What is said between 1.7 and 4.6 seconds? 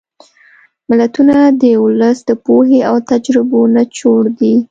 ولس د پوهې او تجربو نچوړ دي